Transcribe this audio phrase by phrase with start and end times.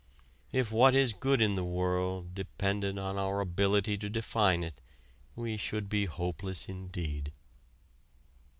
[0.51, 4.81] If what is good in the world depended on our ability to define it
[5.35, 7.31] we should be hopeless indeed.